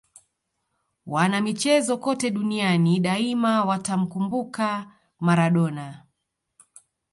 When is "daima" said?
2.99-3.65